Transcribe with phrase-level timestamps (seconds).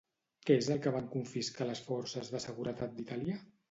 [0.47, 3.43] Què és el que van confiscar les forces de seguretat d'Itàlia?